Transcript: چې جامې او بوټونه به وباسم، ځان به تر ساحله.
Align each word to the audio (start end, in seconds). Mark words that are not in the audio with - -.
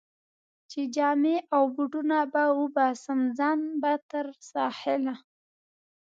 چې 0.71 0.81
جامې 0.95 1.35
او 1.55 1.63
بوټونه 1.75 2.17
به 2.33 2.43
وباسم، 2.59 3.19
ځان 3.37 3.59
به 3.81 3.91
تر 4.11 4.25
ساحله. 4.51 5.15